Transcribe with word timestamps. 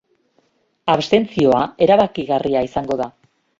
Abstentzioa 0.93 1.61
erabakigarria 1.89 2.67
izango 2.71 3.01
da. 3.05 3.11